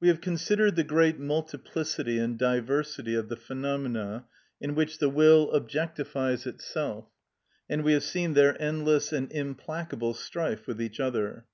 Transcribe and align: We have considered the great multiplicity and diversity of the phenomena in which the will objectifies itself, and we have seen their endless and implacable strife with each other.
We 0.00 0.08
have 0.08 0.20
considered 0.20 0.74
the 0.74 0.82
great 0.82 1.20
multiplicity 1.20 2.18
and 2.18 2.36
diversity 2.36 3.14
of 3.14 3.28
the 3.28 3.36
phenomena 3.36 4.26
in 4.60 4.74
which 4.74 4.98
the 4.98 5.08
will 5.08 5.52
objectifies 5.52 6.48
itself, 6.48 7.06
and 7.68 7.84
we 7.84 7.92
have 7.92 8.02
seen 8.02 8.34
their 8.34 8.60
endless 8.60 9.12
and 9.12 9.30
implacable 9.30 10.14
strife 10.14 10.66
with 10.66 10.82
each 10.82 10.98
other. 10.98 11.46